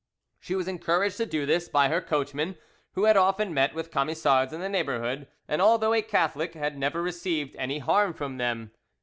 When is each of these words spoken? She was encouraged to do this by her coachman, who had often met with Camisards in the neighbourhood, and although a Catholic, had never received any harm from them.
She 0.39 0.55
was 0.55 0.67
encouraged 0.67 1.17
to 1.17 1.27
do 1.27 1.45
this 1.45 1.69
by 1.69 1.87
her 1.89 2.01
coachman, 2.01 2.57
who 2.93 3.03
had 3.03 3.15
often 3.15 3.53
met 3.53 3.75
with 3.75 3.91
Camisards 3.91 4.51
in 4.51 4.59
the 4.59 4.67
neighbourhood, 4.67 5.27
and 5.47 5.61
although 5.61 5.93
a 5.93 6.01
Catholic, 6.01 6.55
had 6.55 6.75
never 6.75 7.03
received 7.03 7.55
any 7.57 7.77
harm 7.77 8.15
from 8.15 8.37
them. 8.37 8.71